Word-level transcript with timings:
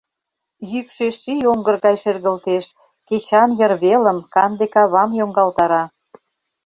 Йӱкшӧ 0.71 1.07
ший 1.19 1.41
оҥгыр 1.51 1.75
гай 1.85 1.95
шергылтеш, 2.01 2.65
кечан 3.07 3.49
йырвелым, 3.59 4.17
канде 4.33 4.65
кавам 4.73 5.09
йоҥгалтара. 5.19 5.83